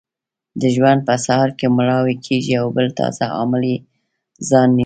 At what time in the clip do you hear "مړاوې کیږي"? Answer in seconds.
1.77-2.53